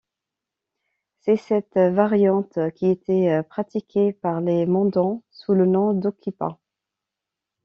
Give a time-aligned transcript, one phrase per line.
[1.19, 6.57] C’est cette variante qui était pratiquée par les Mandans sous le nom d’Okipa.